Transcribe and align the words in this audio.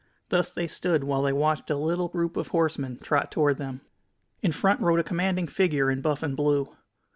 Thus 0.29 0.51
they 0.51 0.65
stood 0.65 1.03
while 1.03 1.21
they 1.21 1.31
watched 1.31 1.69
a 1.69 1.75
little 1.75 2.07
group 2.07 2.35
of 2.35 2.47
horsemen 2.47 2.97
trot 2.97 3.31
toward 3.31 3.57
them. 3.57 3.81
In 4.41 4.51
front 4.51 4.81
rode 4.81 4.99
a 4.99 5.03
commanding 5.03 5.45
figure 5.45 5.91
in 5.91 6.01
buff 6.01 6.23
and 6.23 6.35
blue. 6.35 6.69